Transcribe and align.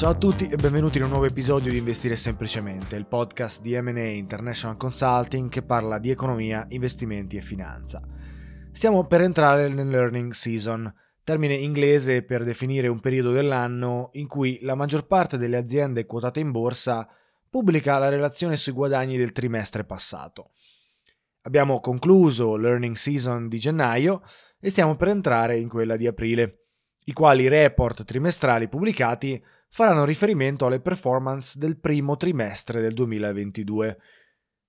Ciao 0.00 0.12
a 0.12 0.14
tutti 0.14 0.48
e 0.48 0.56
benvenuti 0.56 0.96
in 0.96 1.04
un 1.04 1.10
nuovo 1.10 1.26
episodio 1.26 1.70
di 1.70 1.76
Investire 1.76 2.16
Semplicemente, 2.16 2.96
il 2.96 3.04
podcast 3.04 3.60
di 3.60 3.78
M&A 3.78 4.06
International 4.06 4.78
Consulting 4.78 5.50
che 5.50 5.60
parla 5.60 5.98
di 5.98 6.08
economia, 6.08 6.64
investimenti 6.70 7.36
e 7.36 7.42
finanza. 7.42 8.00
Stiamo 8.72 9.04
per 9.04 9.20
entrare 9.20 9.68
nell'earning 9.68 10.32
season, 10.32 10.90
termine 11.22 11.52
inglese 11.52 12.22
per 12.22 12.44
definire 12.44 12.88
un 12.88 12.98
periodo 12.98 13.32
dell'anno 13.32 14.08
in 14.12 14.26
cui 14.26 14.60
la 14.62 14.74
maggior 14.74 15.06
parte 15.06 15.36
delle 15.36 15.58
aziende 15.58 16.06
quotate 16.06 16.40
in 16.40 16.50
borsa 16.50 17.06
pubblica 17.50 17.98
la 17.98 18.08
relazione 18.08 18.56
sui 18.56 18.72
guadagni 18.72 19.18
del 19.18 19.32
trimestre 19.32 19.84
passato. 19.84 20.52
Abbiamo 21.42 21.78
concluso 21.80 22.56
l'earning 22.56 22.96
season 22.96 23.48
di 23.48 23.58
gennaio 23.58 24.22
e 24.60 24.70
stiamo 24.70 24.96
per 24.96 25.08
entrare 25.08 25.58
in 25.58 25.68
quella 25.68 25.98
di 25.98 26.06
aprile, 26.06 26.68
i 27.04 27.12
quali 27.12 27.48
report 27.48 28.04
trimestrali 28.04 28.66
pubblicati 28.66 29.44
faranno 29.70 30.04
riferimento 30.04 30.66
alle 30.66 30.80
performance 30.80 31.58
del 31.58 31.78
primo 31.78 32.16
trimestre 32.16 32.80
del 32.80 32.92
2022. 32.92 33.98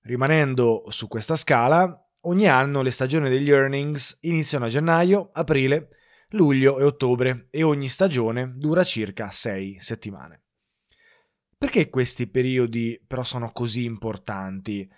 Rimanendo 0.02 0.84
su 0.88 1.08
questa 1.08 1.36
scala, 1.36 2.08
ogni 2.22 2.48
anno 2.48 2.82
le 2.82 2.90
stagioni 2.90 3.28
degli 3.28 3.50
earnings 3.50 4.18
iniziano 4.22 4.64
a 4.64 4.68
gennaio, 4.68 5.30
aprile, 5.32 5.88
luglio 6.30 6.78
e 6.78 6.84
ottobre 6.84 7.48
e 7.50 7.62
ogni 7.62 7.88
stagione 7.88 8.54
dura 8.56 8.84
circa 8.84 9.30
6 9.30 9.80
settimane. 9.80 10.42
Perché 11.58 11.90
questi 11.90 12.26
periodi 12.28 13.00
però 13.06 13.22
sono 13.22 13.52
così 13.52 13.84
importanti? 13.84 14.88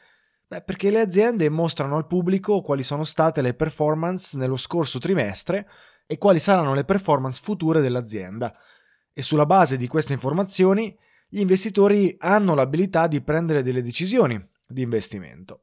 Beh, 0.47 0.62
perché 0.62 0.91
le 0.91 1.00
aziende 1.00 1.48
mostrano 1.48 1.97
al 1.97 2.06
pubblico 2.06 2.60
quali 2.62 2.82
sono 2.82 3.04
state 3.04 3.43
le 3.43 3.54
performance 3.54 4.37
nello 4.38 4.56
scorso 4.56 4.98
trimestre 4.98 5.69
e 6.06 6.19
quali 6.19 6.38
saranno 6.38 6.75
le 6.75 6.84
performance 6.84 7.41
future 7.43 7.81
dell'azienda, 7.81 8.54
e 9.14 9.22
sulla 9.22 9.47
base 9.47 9.78
di 9.78 9.86
queste 9.86 10.12
informazioni 10.12 10.94
gli 11.28 11.41
investitori 11.41 12.14
hanno 12.19 12.54
l'abilità 12.54 13.06
di 13.06 13.22
prendere 13.22 13.62
delle 13.62 13.80
decisioni 13.80 14.38
di 14.66 14.82
investimento. 14.82 15.62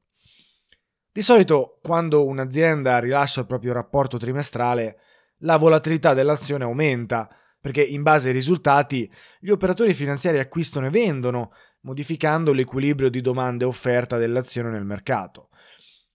Di 1.11 1.21
solito 1.21 1.79
quando 1.81 2.25
un'azienda 2.25 2.97
rilascia 2.99 3.41
il 3.41 3.45
proprio 3.45 3.73
rapporto 3.73 4.17
trimestrale 4.17 4.97
la 5.39 5.57
volatilità 5.57 6.13
dell'azione 6.13 6.63
aumenta 6.63 7.29
perché 7.59 7.83
in 7.83 8.01
base 8.01 8.29
ai 8.29 8.33
risultati 8.33 9.11
gli 9.39 9.49
operatori 9.49 9.93
finanziari 9.93 10.39
acquistano 10.39 10.87
e 10.87 10.89
vendono, 10.89 11.51
modificando 11.81 12.53
l'equilibrio 12.53 13.09
di 13.09 13.21
domanda 13.21 13.65
e 13.65 13.67
offerta 13.67 14.17
dell'azione 14.17 14.69
nel 14.71 14.85
mercato. 14.85 15.49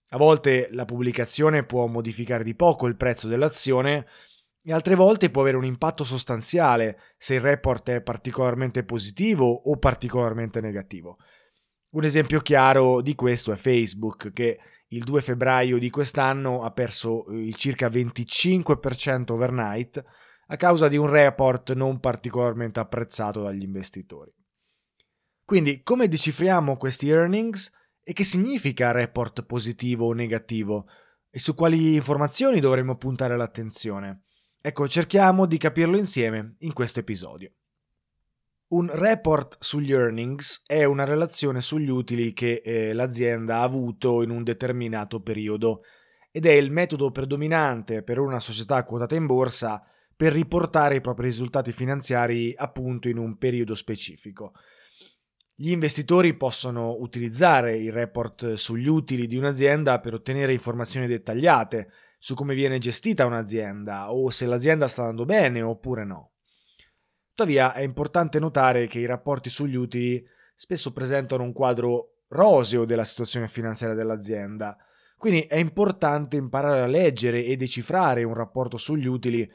A 0.09 0.17
volte 0.17 0.69
la 0.71 0.85
pubblicazione 0.85 1.63
può 1.63 1.85
modificare 1.87 2.43
di 2.43 2.55
poco 2.55 2.87
il 2.87 2.95
prezzo 2.95 3.27
dell'azione, 3.27 4.07
e 4.67 4.73
altre 4.73 4.95
volte 4.95 5.29
può 5.29 5.43
avere 5.43 5.55
un 5.55 5.63
impatto 5.63 6.03
sostanziale 6.03 6.99
se 7.17 7.35
il 7.35 7.39
report 7.39 7.89
è 7.89 8.01
particolarmente 8.01 8.83
positivo 8.83 9.45
o 9.45 9.77
particolarmente 9.77 10.59
negativo. 10.59 11.19
Un 11.91 12.03
esempio 12.03 12.41
chiaro 12.41 12.99
di 12.99 13.15
questo 13.15 13.53
è 13.53 13.55
Facebook 13.55 14.33
che 14.33 14.59
il 14.87 15.05
2 15.05 15.21
febbraio 15.21 15.77
di 15.77 15.89
quest'anno 15.89 16.63
ha 16.63 16.71
perso 16.71 17.27
il 17.29 17.55
circa 17.55 17.87
25% 17.87 19.31
overnight 19.31 20.03
a 20.47 20.55
causa 20.57 20.89
di 20.89 20.97
un 20.97 21.07
report 21.07 21.71
non 21.71 22.01
particolarmente 22.01 22.81
apprezzato 22.81 23.43
dagli 23.43 23.63
investitori. 23.63 24.35
Quindi 25.45 25.81
come 25.81 26.09
decifriamo 26.09 26.75
questi 26.75 27.07
earnings 27.07 27.71
e 28.03 28.11
che 28.11 28.25
significa 28.25 28.91
report 28.91 29.45
positivo 29.45 30.07
o 30.07 30.13
negativo 30.13 30.87
e 31.29 31.39
su 31.39 31.55
quali 31.55 31.95
informazioni 31.95 32.59
dovremmo 32.59 32.97
puntare 32.97 33.37
l'attenzione? 33.37 34.23
Ecco, 34.67 34.85
cerchiamo 34.85 35.45
di 35.45 35.57
capirlo 35.57 35.95
insieme 35.95 36.55
in 36.59 36.73
questo 36.73 36.99
episodio. 36.99 37.53
Un 38.71 38.89
report 38.91 39.55
sugli 39.61 39.93
earnings 39.93 40.61
è 40.65 40.83
una 40.83 41.05
relazione 41.05 41.61
sugli 41.61 41.89
utili 41.89 42.33
che 42.33 42.61
eh, 42.65 42.91
l'azienda 42.91 43.59
ha 43.59 43.63
avuto 43.63 44.21
in 44.23 44.29
un 44.29 44.43
determinato 44.43 45.21
periodo 45.21 45.83
ed 46.31 46.45
è 46.45 46.51
il 46.51 46.69
metodo 46.69 47.11
predominante 47.11 48.03
per 48.03 48.19
una 48.19 48.41
società 48.41 48.83
quotata 48.83 49.15
in 49.15 49.25
borsa 49.25 49.81
per 50.13 50.33
riportare 50.33 50.95
i 50.95 51.01
propri 51.01 51.27
risultati 51.27 51.71
finanziari 51.71 52.53
appunto 52.53 53.07
in 53.07 53.19
un 53.19 53.37
periodo 53.37 53.73
specifico. 53.73 54.51
Gli 55.55 55.71
investitori 55.71 56.35
possono 56.35 56.97
utilizzare 56.99 57.77
il 57.77 57.93
report 57.93 58.55
sugli 58.55 58.89
utili 58.89 59.27
di 59.27 59.37
un'azienda 59.37 60.01
per 60.01 60.15
ottenere 60.15 60.51
informazioni 60.51 61.07
dettagliate 61.07 61.89
su 62.27 62.35
come 62.35 62.55
viene 62.55 62.77
gestita 62.77 63.25
un'azienda 63.25 64.11
o 64.11 64.29
se 64.31 64.47
l'azienda 64.47 64.89
sta 64.89 65.03
andando 65.03 65.23
bene 65.23 65.61
oppure 65.61 66.03
no. 66.03 66.31
Tuttavia 67.29 67.71
è 67.71 67.79
importante 67.83 68.37
notare 68.37 68.85
che 68.87 68.99
i 68.99 69.05
rapporti 69.05 69.49
sugli 69.49 69.75
utili 69.75 70.21
spesso 70.53 70.91
presentano 70.91 71.43
un 71.43 71.53
quadro 71.53 72.23
roseo 72.27 72.83
della 72.83 73.05
situazione 73.05 73.47
finanziaria 73.47 73.95
dell'azienda, 73.95 74.75
quindi 75.15 75.43
è 75.43 75.55
importante 75.55 76.35
imparare 76.35 76.81
a 76.81 76.85
leggere 76.85 77.45
e 77.45 77.55
decifrare 77.55 78.25
un 78.25 78.33
rapporto 78.33 78.75
sugli 78.75 79.07
utili 79.07 79.49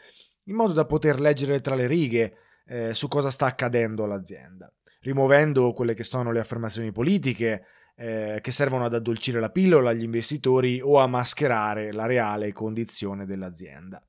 in 0.45 0.55
modo 0.55 0.73
da 0.73 0.87
poter 0.87 1.21
leggere 1.21 1.61
tra 1.61 1.75
le 1.75 1.87
righe 1.87 2.37
eh, 2.65 2.95
su 2.95 3.07
cosa 3.07 3.29
sta 3.29 3.45
accadendo 3.45 4.05
all'azienda, 4.05 4.73
rimuovendo 5.01 5.75
quelle 5.75 5.93
che 5.93 6.05
sono 6.05 6.33
le 6.33 6.41
affermazioni 6.41 6.91
politiche, 6.91 7.67
eh, 7.94 8.39
che 8.41 8.50
servono 8.50 8.87
ad 8.87 8.94
addolcire 8.94 9.41
la 9.41 9.50
pillola 9.50 9.91
agli 9.91 10.03
investitori 10.03 10.81
o 10.81 10.99
a 10.99 11.06
mascherare 11.06 11.93
la 11.93 12.06
reale 12.06 12.53
condizione 12.53 13.27
dell'azienda. 13.27 14.03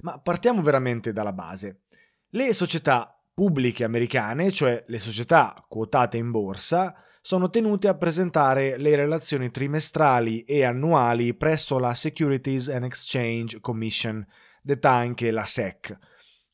Ma 0.00 0.18
partiamo 0.18 0.62
veramente 0.62 1.12
dalla 1.12 1.32
base. 1.32 1.82
Le 2.30 2.52
società 2.52 3.18
pubbliche 3.32 3.84
americane, 3.84 4.50
cioè 4.50 4.82
le 4.86 4.98
società 4.98 5.64
quotate 5.68 6.16
in 6.16 6.30
borsa, 6.30 6.94
sono 7.20 7.50
tenute 7.50 7.88
a 7.88 7.96
presentare 7.96 8.76
le 8.78 8.94
relazioni 8.94 9.50
trimestrali 9.50 10.44
e 10.44 10.64
annuali 10.64 11.34
presso 11.34 11.78
la 11.78 11.92
Securities 11.92 12.68
and 12.68 12.84
Exchange 12.84 13.58
Commission, 13.60 14.24
detta 14.62 14.92
anche 14.92 15.30
la 15.32 15.44
SEC, 15.44 15.98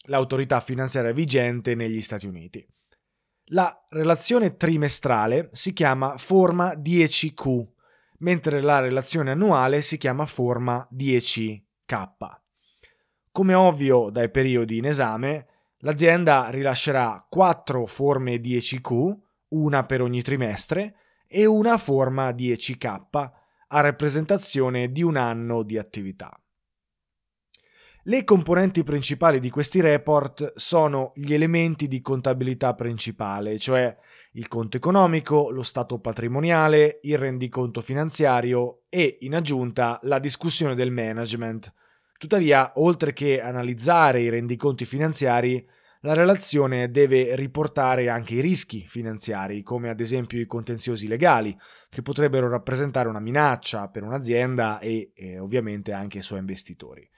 l'autorità 0.06 0.60
finanziaria 0.60 1.12
vigente 1.12 1.74
negli 1.74 2.00
Stati 2.00 2.26
Uniti. 2.26 2.66
La 3.54 3.84
relazione 3.90 4.56
trimestrale 4.56 5.50
si 5.52 5.74
chiama 5.74 6.16
forma 6.16 6.72
10Q, 6.72 7.66
mentre 8.20 8.62
la 8.62 8.80
relazione 8.80 9.32
annuale 9.32 9.82
si 9.82 9.98
chiama 9.98 10.24
forma 10.24 10.88
10K. 10.90 12.06
Come 13.30 13.54
ovvio 13.54 14.08
dai 14.08 14.30
periodi 14.30 14.78
in 14.78 14.86
esame, 14.86 15.46
l'azienda 15.80 16.48
rilascerà 16.48 17.26
quattro 17.28 17.84
forme 17.84 18.36
10Q, 18.36 19.16
una 19.48 19.84
per 19.84 20.00
ogni 20.00 20.22
trimestre, 20.22 20.94
e 21.26 21.44
una 21.44 21.76
forma 21.76 22.30
10K 22.30 23.30
a 23.68 23.80
rappresentazione 23.80 24.90
di 24.90 25.02
un 25.02 25.16
anno 25.18 25.62
di 25.62 25.76
attività. 25.76 26.41
Le 28.04 28.24
componenti 28.24 28.82
principali 28.82 29.38
di 29.38 29.48
questi 29.48 29.80
report 29.80 30.54
sono 30.56 31.12
gli 31.14 31.34
elementi 31.34 31.86
di 31.86 32.00
contabilità 32.00 32.74
principale, 32.74 33.60
cioè 33.60 33.96
il 34.32 34.48
conto 34.48 34.76
economico, 34.76 35.50
lo 35.50 35.62
stato 35.62 36.00
patrimoniale, 36.00 36.98
il 37.02 37.16
rendiconto 37.16 37.80
finanziario 37.80 38.80
e, 38.88 39.18
in 39.20 39.36
aggiunta, 39.36 40.00
la 40.02 40.18
discussione 40.18 40.74
del 40.74 40.90
management. 40.90 41.72
Tuttavia, 42.18 42.72
oltre 42.74 43.12
che 43.12 43.40
analizzare 43.40 44.20
i 44.20 44.30
rendiconti 44.30 44.84
finanziari, 44.84 45.64
la 46.00 46.14
relazione 46.14 46.90
deve 46.90 47.36
riportare 47.36 48.08
anche 48.08 48.34
i 48.34 48.40
rischi 48.40 48.84
finanziari, 48.88 49.62
come 49.62 49.90
ad 49.90 50.00
esempio 50.00 50.40
i 50.40 50.46
contenziosi 50.46 51.06
legali, 51.06 51.56
che 51.88 52.02
potrebbero 52.02 52.48
rappresentare 52.48 53.08
una 53.08 53.20
minaccia 53.20 53.86
per 53.86 54.02
un'azienda 54.02 54.80
e, 54.80 55.12
e 55.14 55.38
ovviamente 55.38 55.92
anche 55.92 56.18
i 56.18 56.22
suoi 56.22 56.40
investitori. 56.40 57.08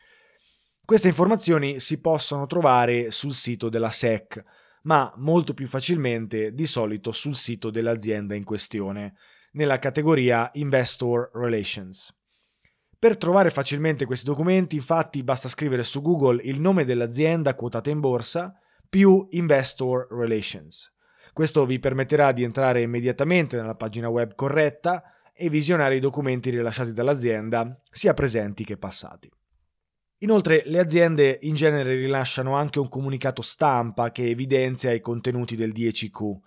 Queste 0.87 1.09
informazioni 1.09 1.81
si 1.81 1.99
possono 1.99 2.47
trovare 2.47 3.11
sul 3.11 3.33
sito 3.33 3.71
della 3.71 3.89
SEC, 3.89 4.45
ma 4.83 5.11
molto 5.17 5.55
più 5.55 5.67
facilmente 5.67 6.53
di 6.53 6.67
solito 6.67 7.11
sul 7.11 7.35
sito 7.37 7.71
dell'azienda 7.71 8.35
in 8.35 8.45
questione, 8.45 9.15
nella 9.53 9.79
categoria 9.79 10.51
Investor 10.53 11.31
Relations. 11.33 12.15
Per 12.99 13.17
trovare 13.17 13.49
facilmente 13.49 14.05
questi 14.05 14.27
documenti, 14.27 14.77
infatti, 14.77 15.23
basta 15.23 15.49
scrivere 15.49 15.85
su 15.85 16.03
Google 16.03 16.43
il 16.43 16.61
nome 16.61 16.85
dell'azienda 16.85 17.55
quotata 17.55 17.89
in 17.89 18.01
borsa 18.01 18.53
più 18.87 19.27
Investor 19.31 20.07
Relations. 20.11 20.93
Questo 21.33 21.65
vi 21.65 21.79
permetterà 21.79 22.33
di 22.33 22.43
entrare 22.43 22.83
immediatamente 22.83 23.57
nella 23.57 23.75
pagina 23.75 24.11
web 24.11 24.35
corretta 24.35 25.03
e 25.33 25.49
visionare 25.49 25.97
i 25.97 26.01
documenti 26.01 26.51
rilasciati 26.51 26.93
dall'azienda, 26.93 27.81
sia 27.91 28.13
presenti 28.13 28.65
che 28.65 28.77
passati. 28.77 29.31
Inoltre 30.25 30.63
le 30.65 30.79
aziende 30.79 31.39
in 31.43 31.55
genere 31.55 31.97
rilasciano 31.97 32.55
anche 32.55 32.79
un 32.79 32.89
comunicato 32.89 33.43
stampa 33.43 34.11
che 34.11 34.27
evidenzia 34.27 34.91
i 34.91 35.01
contenuti 35.01 35.55
del 35.55 35.71
10Q. 35.71 36.39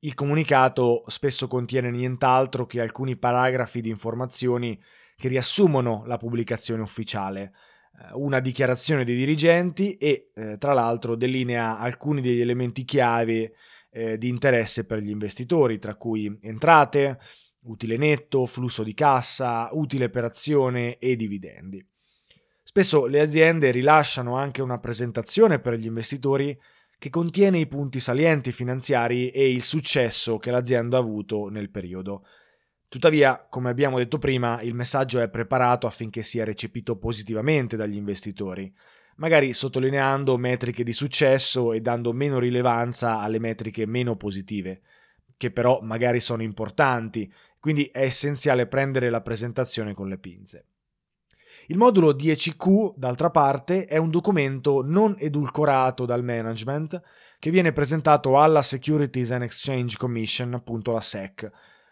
Il 0.00 0.12
comunicato 0.12 1.04
spesso 1.06 1.48
contiene 1.48 1.90
nient'altro 1.90 2.66
che 2.66 2.82
alcuni 2.82 3.16
paragrafi 3.16 3.80
di 3.80 3.88
informazioni 3.88 4.78
che 5.16 5.28
riassumono 5.28 6.02
la 6.04 6.18
pubblicazione 6.18 6.82
ufficiale, 6.82 7.52
eh, 7.98 8.12
una 8.12 8.40
dichiarazione 8.40 9.04
dei 9.04 9.16
dirigenti 9.16 9.94
e 9.94 10.30
eh, 10.34 10.58
tra 10.58 10.74
l'altro 10.74 11.14
delinea 11.14 11.78
alcuni 11.78 12.20
degli 12.20 12.42
elementi 12.42 12.84
chiave 12.84 13.54
eh, 13.90 14.18
di 14.18 14.28
interesse 14.28 14.84
per 14.84 14.98
gli 14.98 15.08
investitori, 15.08 15.78
tra 15.78 15.94
cui 15.94 16.38
entrate, 16.42 17.18
utile 17.62 17.96
netto, 17.96 18.44
flusso 18.44 18.82
di 18.82 18.92
cassa, 18.92 19.70
utile 19.72 20.10
per 20.10 20.24
azione 20.24 20.98
e 20.98 21.16
dividendi. 21.16 21.92
Spesso 22.76 23.06
le 23.06 23.20
aziende 23.20 23.70
rilasciano 23.70 24.36
anche 24.36 24.60
una 24.60 24.80
presentazione 24.80 25.60
per 25.60 25.74
gli 25.74 25.84
investitori 25.84 26.60
che 26.98 27.08
contiene 27.08 27.60
i 27.60 27.68
punti 27.68 28.00
salienti 28.00 28.50
finanziari 28.50 29.30
e 29.30 29.48
il 29.48 29.62
successo 29.62 30.38
che 30.38 30.50
l'azienda 30.50 30.96
ha 30.96 31.00
avuto 31.00 31.48
nel 31.50 31.70
periodo. 31.70 32.26
Tuttavia, 32.88 33.46
come 33.48 33.70
abbiamo 33.70 33.98
detto 33.98 34.18
prima, 34.18 34.60
il 34.62 34.74
messaggio 34.74 35.20
è 35.20 35.28
preparato 35.28 35.86
affinché 35.86 36.22
sia 36.22 36.42
recepito 36.42 36.96
positivamente 36.96 37.76
dagli 37.76 37.94
investitori, 37.94 38.74
magari 39.18 39.52
sottolineando 39.52 40.36
metriche 40.36 40.82
di 40.82 40.92
successo 40.92 41.72
e 41.72 41.80
dando 41.80 42.12
meno 42.12 42.40
rilevanza 42.40 43.20
alle 43.20 43.38
metriche 43.38 43.86
meno 43.86 44.16
positive, 44.16 44.80
che 45.36 45.52
però 45.52 45.78
magari 45.80 46.18
sono 46.18 46.42
importanti, 46.42 47.32
quindi 47.60 47.84
è 47.84 48.00
essenziale 48.00 48.66
prendere 48.66 49.10
la 49.10 49.20
presentazione 49.20 49.94
con 49.94 50.08
le 50.08 50.18
pinze. 50.18 50.66
Il 51.68 51.78
modulo 51.78 52.12
10Q, 52.12 52.92
d'altra 52.96 53.30
parte, 53.30 53.86
è 53.86 53.96
un 53.96 54.10
documento 54.10 54.82
non 54.84 55.14
edulcorato 55.16 56.04
dal 56.04 56.22
management 56.22 57.00
che 57.38 57.50
viene 57.50 57.72
presentato 57.72 58.38
alla 58.38 58.60
Securities 58.60 59.30
and 59.30 59.44
Exchange 59.44 59.96
Commission, 59.96 60.52
appunto 60.52 60.92
la 60.92 61.00
SEC. 61.00 61.50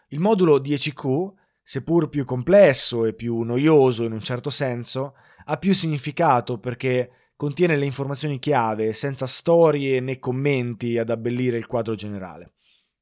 Il 0.09 0.19
modulo 0.19 0.59
10Q, 0.59 1.33
seppur 1.63 2.09
più 2.09 2.23
complesso 2.23 3.05
e 3.05 3.13
più 3.13 3.41
noioso 3.41 4.03
in 4.03 4.11
un 4.11 4.21
certo 4.21 4.51
senso, 4.51 5.15
ha 5.45 5.57
più 5.57 5.73
significato 5.73 6.59
perché 6.59 7.31
contiene 7.35 7.75
le 7.75 7.85
informazioni 7.85 8.37
chiave 8.37 8.93
senza 8.93 9.25
storie 9.25 9.99
né 9.99 10.19
commenti 10.19 10.99
ad 10.99 11.09
abbellire 11.09 11.57
il 11.57 11.65
quadro 11.65 11.95
generale. 11.95 12.53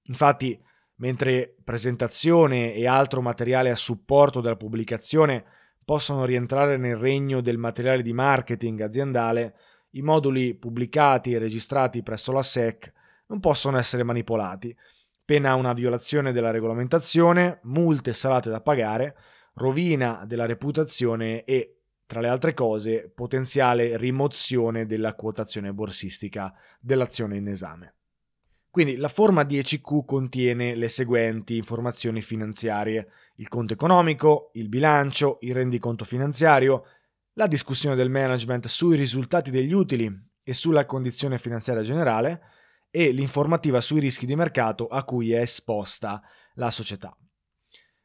Infatti, 0.04 0.58
mentre 0.96 1.56
presentazione 1.64 2.74
e 2.74 2.88
altro 2.88 3.22
materiale 3.22 3.72
a 3.72 3.76
supporto 3.76 4.40
della 4.40 4.56
pubblicazione 4.56 5.60
possono 5.84 6.26
rientrare 6.26 6.78
nel 6.78 6.96
regno 6.96 7.42
del 7.42 7.58
materiale 7.58 8.02
di 8.02 8.14
marketing 8.14 8.82
aziendale, 8.82 9.56
i 9.92 10.02
moduli 10.02 10.56
pubblicati 10.56 11.34
e 11.34 11.40
registrati 11.40 12.04
presso 12.04 12.32
la 12.32 12.44
SEC 12.44 12.92
non 13.28 13.40
possono 13.40 13.78
essere 13.78 14.04
manipolati, 14.04 14.76
pena 15.24 15.56
una 15.56 15.74
violazione 15.74 16.32
della 16.34 16.52
regolamentazione, 16.52 17.60
multe 17.64 18.14
salate 18.14 18.50
da 18.50 18.62
pagare, 18.62 19.16
rovina 19.54 20.24
della 20.26 20.46
reputazione 20.46 21.44
e, 21.46 21.78
tra 22.06 22.20
le 22.20 22.28
altre 22.28 22.54
cose, 22.54 23.10
potenziale 23.14 23.96
rimozione 23.96 24.86
della 24.86 25.16
quotazione 25.16 25.72
borsistica 25.74 26.54
dell'azione 26.80 27.38
in 27.38 27.48
esame. 27.48 27.96
Quindi 28.70 28.96
la 28.96 29.10
forma 29.10 29.44
10Q 29.44 30.06
contiene 30.06 30.76
le 30.76 30.88
seguenti 30.88 31.58
informazioni 31.58 32.22
finanziarie, 32.22 33.08
il 33.42 33.48
conto 33.48 33.74
economico, 33.74 34.52
il 34.54 34.70
bilancio, 34.70 35.40
il 35.42 35.56
rendiconto 35.56 36.06
finanziario, 36.06 36.84
la 37.34 37.48
discussione 37.48 37.96
del 37.96 38.12
management 38.12 38.68
sui 38.68 38.96
risultati 38.96 39.50
degli 39.50 39.74
utili 39.74 40.12
e 40.44 40.54
sulla 40.54 40.86
condizione 40.86 41.40
finanziaria 41.40 41.82
generale 41.82 42.42
e 42.92 43.10
l'informativa 43.12 43.82
sui 43.82 44.00
rischi 44.00 44.28
di 44.28 44.36
mercato 44.36 44.86
a 44.88 45.04
cui 45.04 45.34
è 45.34 45.40
esposta 45.40 46.22
la 46.56 46.70
società. 46.70 47.18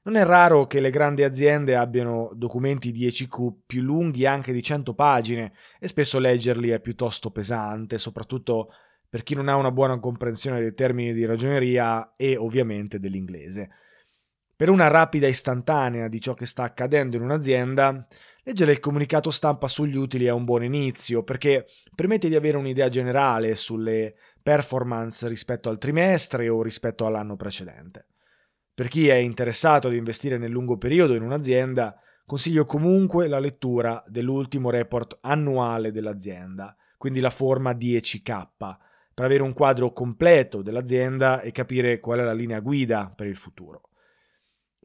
Non 0.05 0.17
è 0.17 0.25
raro 0.25 0.67
che 0.67 0.81
le 0.81 0.91
grandi 0.91 1.23
aziende 1.23 1.77
abbiano 1.77 2.31
documenti 2.33 2.91
10Q 2.91 3.57
più 3.67 3.83
lunghi 3.83 4.25
anche 4.25 4.55
di 4.55 4.63
100 4.63 4.95
pagine 4.95 5.53
e 5.79 5.89
spesso 5.89 6.19
leggerli 6.19 6.71
è 6.71 6.81
piuttosto 6.81 7.31
pesante, 7.31 7.99
soprattutto 7.99 8.69
per 9.07 9.23
chi 9.23 9.35
non 9.35 9.49
ha 9.49 9.57
una 9.57 9.71
buona 9.71 9.99
comprensione 9.99 10.61
dei 10.61 10.73
termini 10.73 11.13
di 11.13 11.27
ragioneria 11.27 12.15
e 12.17 12.37
ovviamente 12.39 12.99
dell'inglese. 12.99 13.71
Per 14.59 14.71
una 14.71 14.89
rapida 14.89 15.27
istantanea 15.27 16.09
di 16.09 16.19
ciò 16.19 16.33
che 16.33 16.47
sta 16.47 16.63
accadendo 16.63 17.17
in 17.17 17.23
un'azienda, 17.23 18.07
leggere 18.43 18.73
il 18.73 18.81
comunicato 18.81 19.31
stampa 19.31 19.69
sugli 19.69 19.97
utili 19.97 20.25
è 20.25 20.33
un 20.33 20.47
buon 20.47 20.65
inizio 20.65 21.23
perché 21.23 21.67
permette 21.95 22.31
di 22.31 22.37
avere 22.37 22.57
un'idea 22.57 22.89
generale 22.89 23.55
sulle 23.55 24.15
performance 24.43 25.29
rispetto 25.29 25.69
al 25.69 25.77
trimestre 25.77 26.49
o 26.49 26.63
rispetto 26.63 27.05
all'anno 27.05 27.37
precedente. 27.37 28.07
Per 28.73 28.89
chi 28.89 29.09
è 29.09 29.17
interessato 29.17 29.89
ad 29.89 29.95
investire 29.95 30.39
nel 30.39 30.53
lungo 30.53 30.79
periodo 30.79 31.13
in 31.13 31.23
un'azienda, 31.23 32.01
consiglio 32.25 32.65
comunque 32.65 33.29
la 33.29 33.39
lettura 33.39 34.03
dell'ultimo 34.07 34.71
report 34.71 35.19
annuale 35.21 35.93
dell'azienda, 35.93 36.75
quindi 36.97 37.21
la 37.21 37.29
forma 37.29 37.73
10K, 37.73 38.47
per 39.13 39.25
avere 39.27 39.43
un 39.43 39.53
quadro 39.53 39.93
completo 39.93 40.63
dell'azienda 40.63 41.43
e 41.43 41.53
capire 41.53 42.01
qual 42.01 42.21
è 42.21 42.23
la 42.23 42.33
linea 42.33 42.61
guida 42.61 43.13
per 43.15 43.27
il 43.27 43.37
futuro. 43.37 43.91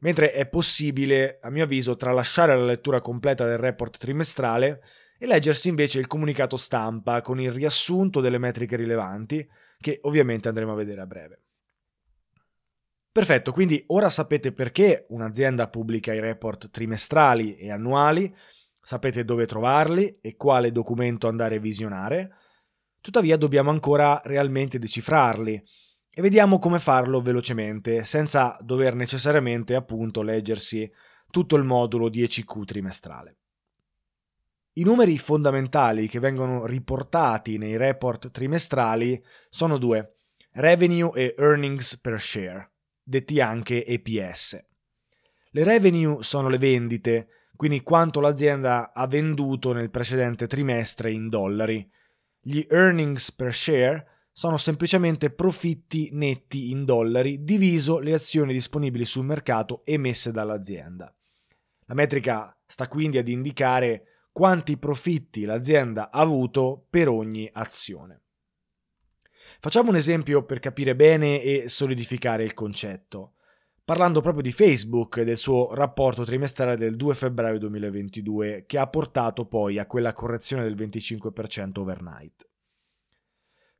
Mentre 0.02 0.32
è 0.32 0.46
possibile, 0.46 1.38
a 1.40 1.50
mio 1.50 1.64
avviso, 1.64 1.96
tralasciare 1.96 2.56
la 2.56 2.64
lettura 2.64 3.00
completa 3.00 3.44
del 3.44 3.58
report 3.58 3.98
trimestrale 3.98 4.82
e 5.16 5.26
leggersi 5.26 5.68
invece 5.68 6.00
il 6.00 6.08
comunicato 6.08 6.56
stampa 6.56 7.20
con 7.20 7.40
il 7.40 7.52
riassunto 7.52 8.20
delle 8.20 8.38
metriche 8.38 8.76
rilevanti, 8.76 9.48
che 9.78 10.00
ovviamente 10.02 10.48
andremo 10.48 10.72
a 10.72 10.76
vedere 10.76 11.00
a 11.00 11.06
breve. 11.06 11.40
Perfetto, 13.12 13.52
quindi 13.52 13.84
ora 13.88 14.08
sapete 14.08 14.52
perché 14.52 15.06
un'azienda 15.10 15.68
pubblica 15.68 16.12
i 16.12 16.20
report 16.20 16.70
trimestrali 16.70 17.56
e 17.56 17.70
annuali, 17.70 18.34
sapete 18.80 19.24
dove 19.24 19.46
trovarli 19.46 20.18
e 20.20 20.34
quale 20.34 20.72
documento 20.72 21.28
andare 21.28 21.56
a 21.56 21.60
visionare. 21.60 22.34
Tuttavia 23.00 23.36
dobbiamo 23.36 23.70
ancora 23.70 24.20
realmente 24.24 24.80
decifrarli 24.80 25.62
e 26.14 26.20
vediamo 26.20 26.58
come 26.58 26.78
farlo 26.78 27.22
velocemente, 27.22 28.04
senza 28.04 28.56
dover 28.60 28.94
necessariamente 28.94 29.74
appunto 29.74 30.20
leggersi 30.20 30.90
tutto 31.30 31.56
il 31.56 31.64
modulo 31.64 32.10
di 32.10 32.22
ECQ 32.22 32.64
trimestrale. 32.64 33.36
I 34.74 34.84
numeri 34.84 35.16
fondamentali 35.18 36.08
che 36.08 36.18
vengono 36.18 36.66
riportati 36.66 37.56
nei 37.56 37.76
report 37.76 38.30
trimestrali 38.30 39.22
sono 39.48 39.78
due, 39.78 40.16
revenue 40.52 41.12
e 41.14 41.34
earnings 41.38 41.98
per 41.98 42.20
share, 42.20 42.72
detti 43.02 43.40
anche 43.40 43.84
EPS. 43.84 44.62
Le 45.50 45.64
revenue 45.64 46.22
sono 46.22 46.48
le 46.48 46.58
vendite, 46.58 47.28
quindi 47.56 47.82
quanto 47.82 48.20
l'azienda 48.20 48.92
ha 48.92 49.06
venduto 49.06 49.72
nel 49.72 49.90
precedente 49.90 50.46
trimestre 50.46 51.10
in 51.10 51.28
dollari. 51.28 51.90
Gli 52.40 52.66
earnings 52.68 53.32
per 53.32 53.54
share 53.54 54.21
sono 54.32 54.56
semplicemente 54.56 55.30
profitti 55.30 56.08
netti 56.12 56.70
in 56.70 56.84
dollari 56.84 57.44
diviso 57.44 57.98
le 57.98 58.14
azioni 58.14 58.52
disponibili 58.52 59.04
sul 59.04 59.26
mercato 59.26 59.82
emesse 59.84 60.32
dall'azienda. 60.32 61.14
La 61.86 61.94
metrica 61.94 62.56
sta 62.64 62.88
quindi 62.88 63.18
ad 63.18 63.28
indicare 63.28 64.28
quanti 64.32 64.78
profitti 64.78 65.44
l'azienda 65.44 66.10
ha 66.10 66.20
avuto 66.20 66.86
per 66.88 67.08
ogni 67.08 67.48
azione. 67.52 68.22
Facciamo 69.60 69.90
un 69.90 69.96
esempio 69.96 70.44
per 70.44 70.58
capire 70.58 70.96
bene 70.96 71.42
e 71.42 71.68
solidificare 71.68 72.42
il 72.42 72.54
concetto, 72.54 73.34
parlando 73.84 74.22
proprio 74.22 74.42
di 74.42 74.50
Facebook 74.50 75.18
e 75.18 75.24
del 75.24 75.36
suo 75.36 75.74
rapporto 75.74 76.24
trimestrale 76.24 76.76
del 76.76 76.96
2 76.96 77.14
febbraio 77.14 77.58
2022 77.58 78.64
che 78.66 78.78
ha 78.78 78.86
portato 78.86 79.44
poi 79.44 79.78
a 79.78 79.86
quella 79.86 80.14
correzione 80.14 80.62
del 80.62 80.74
25% 80.74 81.78
overnight. 81.80 82.48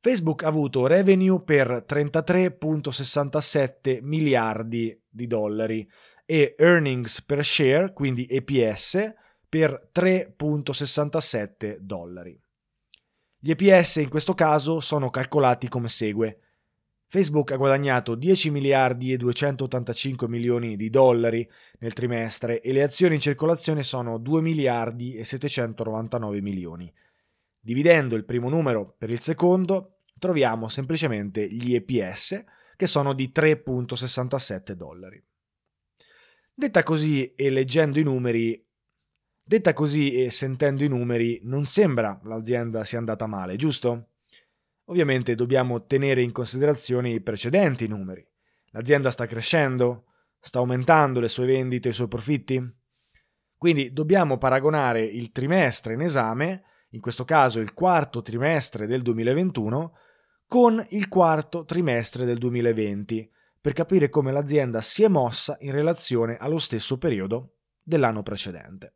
Facebook 0.04 0.42
ha 0.42 0.48
avuto 0.48 0.88
revenue 0.88 1.40
per 1.42 1.84
33.67 1.88 4.00
miliardi 4.02 5.00
di 5.08 5.28
dollari 5.28 5.88
e 6.26 6.56
earnings 6.58 7.22
per 7.22 7.44
share, 7.44 7.92
quindi 7.92 8.26
EPS, 8.28 9.14
per 9.48 9.90
3.67 9.94 11.76
dollari. 11.78 12.36
Gli 13.38 13.52
EPS 13.52 13.96
in 13.96 14.08
questo 14.08 14.34
caso 14.34 14.80
sono 14.80 15.08
calcolati 15.08 15.68
come 15.68 15.88
segue. 15.88 16.40
Facebook 17.06 17.52
ha 17.52 17.56
guadagnato 17.56 18.16
10 18.16 18.50
miliardi 18.50 19.12
e 19.12 19.16
285 19.16 20.26
milioni 20.26 20.74
di 20.74 20.90
dollari 20.90 21.48
nel 21.78 21.92
trimestre 21.92 22.60
e 22.60 22.72
le 22.72 22.82
azioni 22.82 23.14
in 23.14 23.20
circolazione 23.20 23.84
sono 23.84 24.18
2 24.18 24.40
miliardi 24.40 25.14
e 25.14 25.24
799 25.24 26.40
milioni. 26.40 26.92
Dividendo 27.64 28.16
il 28.16 28.24
primo 28.24 28.48
numero 28.48 28.96
per 28.98 29.08
il 29.08 29.20
secondo, 29.20 29.91
troviamo 30.22 30.68
semplicemente 30.68 31.52
gli 31.52 31.74
EPS 31.74 32.44
che 32.76 32.86
sono 32.86 33.12
di 33.12 33.32
3.67 33.34 34.70
dollari. 34.74 35.20
Detta 36.54 36.84
così 36.84 37.34
e 37.34 37.50
leggendo 37.50 37.98
i 37.98 38.04
numeri, 38.04 38.64
Detta 39.44 39.72
così 39.72 40.22
e 40.22 40.30
sentendo 40.30 40.84
i 40.84 40.88
numeri, 40.88 41.40
non 41.42 41.64
sembra 41.64 42.20
l'azienda 42.22 42.84
sia 42.84 42.98
andata 42.98 43.26
male, 43.26 43.56
giusto? 43.56 44.10
Ovviamente 44.84 45.34
dobbiamo 45.34 45.86
tenere 45.86 46.22
in 46.22 46.30
considerazione 46.30 47.10
i 47.10 47.20
precedenti 47.20 47.88
numeri. 47.88 48.24
L'azienda 48.66 49.10
sta 49.10 49.26
crescendo? 49.26 50.04
Sta 50.38 50.60
aumentando 50.60 51.18
le 51.18 51.28
sue 51.28 51.46
vendite 51.46 51.88
e 51.88 51.90
i 51.90 51.94
suoi 51.94 52.06
profitti? 52.06 52.64
Quindi 53.56 53.92
dobbiamo 53.92 54.38
paragonare 54.38 55.02
il 55.02 55.32
trimestre 55.32 55.94
in 55.94 56.02
esame, 56.02 56.62
in 56.90 57.00
questo 57.00 57.24
caso 57.24 57.58
il 57.58 57.74
quarto 57.74 58.22
trimestre 58.22 58.86
del 58.86 59.02
2021, 59.02 59.92
con 60.52 60.84
il 60.90 61.08
quarto 61.08 61.64
trimestre 61.64 62.26
del 62.26 62.36
2020, 62.36 63.26
per 63.58 63.72
capire 63.72 64.10
come 64.10 64.32
l'azienda 64.32 64.82
si 64.82 65.02
è 65.02 65.08
mossa 65.08 65.56
in 65.60 65.72
relazione 65.72 66.36
allo 66.36 66.58
stesso 66.58 66.98
periodo 66.98 67.54
dell'anno 67.82 68.22
precedente. 68.22 68.92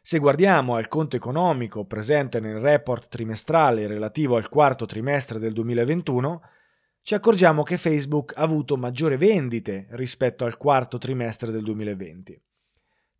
Se 0.00 0.18
guardiamo 0.18 0.76
al 0.76 0.88
conto 0.88 1.16
economico 1.16 1.84
presente 1.84 2.40
nel 2.40 2.60
report 2.60 3.08
trimestrale 3.08 3.86
relativo 3.86 4.36
al 4.36 4.48
quarto 4.48 4.86
trimestre 4.86 5.38
del 5.38 5.52
2021, 5.52 6.40
ci 7.02 7.12
accorgiamo 7.12 7.62
che 7.62 7.76
Facebook 7.76 8.32
ha 8.36 8.40
avuto 8.40 8.78
maggiori 8.78 9.18
vendite 9.18 9.88
rispetto 9.90 10.46
al 10.46 10.56
quarto 10.56 10.96
trimestre 10.96 11.52
del 11.52 11.62
2020. 11.62 12.42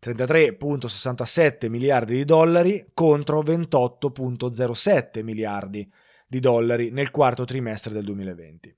33.67 0.02 1.68
miliardi 1.68 2.14
di 2.14 2.24
dollari 2.24 2.86
contro 2.94 3.42
28.07 3.42 5.22
miliardi 5.22 5.92
di 6.34 6.40
dollari 6.40 6.90
nel 6.90 7.12
quarto 7.12 7.44
trimestre 7.44 7.92
del 7.92 8.02
2020. 8.02 8.76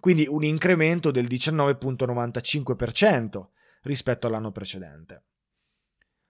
Quindi 0.00 0.26
un 0.28 0.42
incremento 0.42 1.12
del 1.12 1.26
19.95% 1.26 3.46
rispetto 3.82 4.26
all'anno 4.26 4.50
precedente. 4.50 5.22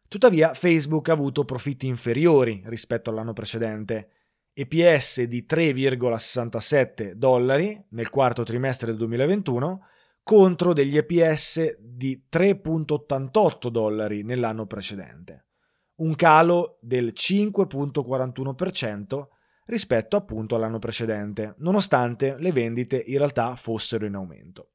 Tuttavia 0.07 0.52
Facebook 0.52 1.09
ha 1.09 1.14
avuto 1.14 1.47
profitti 1.47 1.87
inferiori 1.87 2.62
rispetto 2.67 3.09
all'anno 3.09 3.33
precedente, 3.33 4.11
EPS 4.52 5.23
di 5.23 5.47
3,67 5.49 7.12
dollari 7.12 7.83
nel 7.90 8.11
quarto 8.11 8.43
trimestre 8.43 8.88
del 8.88 8.99
2021 8.99 9.87
contro 10.23 10.75
degli 10.75 10.99
EPS 10.99 11.79
di 11.79 12.25
3,88 12.31 13.69
dollari 13.69 14.23
nell'anno 14.25 14.67
precedente, 14.67 15.47
un 15.97 16.14
calo 16.17 16.76
del 16.83 17.14
5,41% 17.17 19.38
rispetto 19.67 20.17
appunto 20.17 20.55
all'anno 20.55 20.79
precedente, 20.79 21.55
nonostante 21.59 22.37
le 22.38 22.52
vendite 22.52 22.97
in 22.97 23.19
realtà 23.19 23.55
fossero 23.57 24.07
in 24.07 24.14
aumento. 24.14 24.71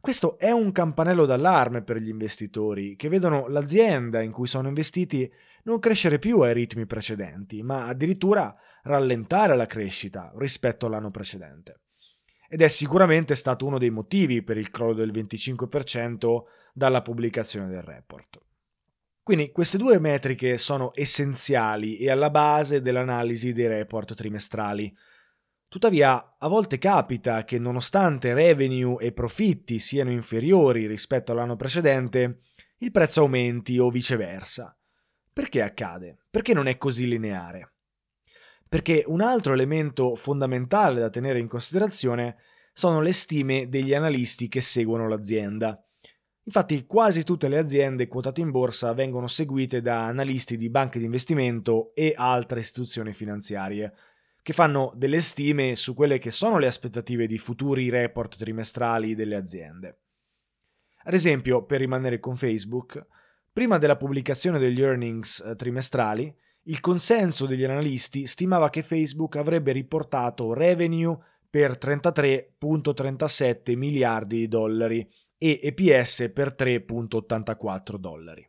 Questo 0.00 0.38
è 0.38 0.50
un 0.50 0.70
campanello 0.70 1.24
d'allarme 1.24 1.82
per 1.82 1.96
gli 1.96 2.08
investitori 2.08 2.94
che 2.94 3.08
vedono 3.08 3.48
l'azienda 3.48 4.20
in 4.20 4.32
cui 4.32 4.46
sono 4.46 4.68
investiti 4.68 5.32
non 5.62 5.78
crescere 5.78 6.18
più 6.18 6.40
ai 6.40 6.52
ritmi 6.52 6.84
precedenti, 6.84 7.62
ma 7.62 7.86
addirittura 7.86 8.54
rallentare 8.82 9.56
la 9.56 9.64
crescita 9.64 10.30
rispetto 10.36 10.84
all'anno 10.84 11.10
precedente. 11.10 11.80
Ed 12.50 12.60
è 12.60 12.68
sicuramente 12.68 13.34
stato 13.34 13.64
uno 13.64 13.78
dei 13.78 13.88
motivi 13.88 14.42
per 14.42 14.58
il 14.58 14.70
crollo 14.70 14.92
del 14.92 15.10
25% 15.10 16.42
dalla 16.74 17.00
pubblicazione 17.00 17.68
del 17.68 17.82
report. 17.82 18.38
Quindi 19.24 19.50
queste 19.50 19.78
due 19.78 19.98
metriche 19.98 20.56
sono 20.58 20.92
essenziali 20.94 21.96
e 21.96 22.10
alla 22.10 22.30
base 22.30 22.80
dell'analisi 22.80 23.52
dei 23.52 23.66
report 23.66 24.14
trimestrali 24.14 24.94
Tuttavia, 25.74 26.36
a 26.38 26.46
volte 26.46 26.78
capita 26.78 27.42
che 27.42 27.58
nonostante 27.58 28.32
revenue 28.32 29.02
e 29.02 29.10
profitti 29.10 29.80
siano 29.80 30.12
inferiori 30.12 30.86
rispetto 30.86 31.32
all'anno 31.32 31.56
precedente, 31.56 32.42
il 32.78 32.92
prezzo 32.92 33.22
aumenti 33.22 33.76
o 33.80 33.90
viceversa. 33.90 34.78
Perché 35.32 35.62
accade? 35.62 36.26
Perché 36.30 36.54
non 36.54 36.68
è 36.68 36.78
così 36.78 37.08
lineare? 37.08 37.72
Perché 38.68 39.02
un 39.08 39.20
altro 39.20 39.52
elemento 39.52 40.14
fondamentale 40.14 41.00
da 41.00 41.10
tenere 41.10 41.40
in 41.40 41.48
considerazione 41.48 42.36
sono 42.72 43.00
le 43.00 43.12
stime 43.12 43.68
degli 43.68 43.94
analisti 43.94 44.46
che 44.46 44.60
seguono 44.60 45.08
l'azienda. 45.08 45.83
Infatti 46.46 46.84
quasi 46.84 47.24
tutte 47.24 47.48
le 47.48 47.56
aziende 47.56 48.06
quotate 48.06 48.42
in 48.42 48.50
borsa 48.50 48.92
vengono 48.92 49.26
seguite 49.26 49.80
da 49.80 50.04
analisti 50.04 50.58
di 50.58 50.68
banche 50.68 50.98
di 50.98 51.06
investimento 51.06 51.94
e 51.94 52.12
altre 52.14 52.60
istituzioni 52.60 53.14
finanziarie, 53.14 53.92
che 54.42 54.52
fanno 54.52 54.92
delle 54.94 55.22
stime 55.22 55.74
su 55.74 55.94
quelle 55.94 56.18
che 56.18 56.30
sono 56.30 56.58
le 56.58 56.66
aspettative 56.66 57.26
di 57.26 57.38
futuri 57.38 57.88
report 57.88 58.36
trimestrali 58.36 59.14
delle 59.14 59.36
aziende. 59.36 60.00
Ad 61.04 61.14
esempio, 61.14 61.64
per 61.64 61.80
rimanere 61.80 62.20
con 62.20 62.36
Facebook, 62.36 63.02
prima 63.50 63.78
della 63.78 63.96
pubblicazione 63.96 64.58
degli 64.58 64.82
earnings 64.82 65.40
eh, 65.40 65.56
trimestrali, 65.56 66.30
il 66.64 66.80
consenso 66.80 67.46
degli 67.46 67.64
analisti 67.64 68.26
stimava 68.26 68.68
che 68.68 68.82
Facebook 68.82 69.36
avrebbe 69.36 69.72
riportato 69.72 70.52
revenue 70.52 71.16
per 71.48 71.78
33.37 71.80 73.76
miliardi 73.76 74.40
di 74.40 74.48
dollari 74.48 75.08
e 75.38 75.60
EPS 75.62 76.30
per 76.32 76.54
3.84 76.56 77.96
dollari. 77.96 78.48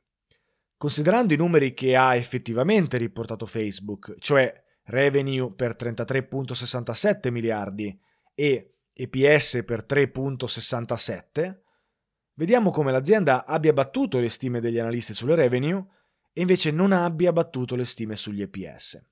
Considerando 0.78 1.34
i 1.34 1.38
numeri 1.38 1.74
che 1.74 1.96
ha 1.96 2.16
effettivamente 2.16 2.98
riportato 2.98 3.46
Facebook, 3.46 4.16
cioè 4.20 4.64
revenue 4.84 5.54
per 5.54 5.76
33.67 5.78 7.32
miliardi 7.32 7.98
e 8.34 8.76
EPS 8.94 9.64
per 9.66 9.86
3.67, 9.88 11.58
vediamo 12.34 12.72
come 12.72 12.92
l'azienda 12.92 13.46
abbia 13.46 13.74
battuto 13.74 14.20
le 14.20 14.30
stime 14.30 14.60
degli 14.60 14.80
analisti 14.80 15.14
sulle 15.14 15.36
revenue 15.36 15.84
e 16.34 16.42
invece 16.42 16.72
non 16.72 16.92
abbia 16.92 17.32
battuto 17.32 17.76
le 17.76 17.86
stime 17.86 18.16
sugli 18.16 18.42
EPS. 18.42 19.04